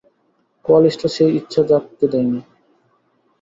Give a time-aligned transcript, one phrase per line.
[0.65, 2.39] কোয়ালিস্টরা সেই ইচ্ছা জগতে দেয় নি।